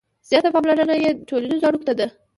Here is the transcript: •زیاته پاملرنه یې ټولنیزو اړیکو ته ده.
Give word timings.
•زیاته 0.29 0.49
پاملرنه 0.53 0.95
یې 1.03 1.09
ټولنیزو 1.27 1.67
اړیکو 1.69 1.87
ته 1.87 1.93
ده. 1.99 2.07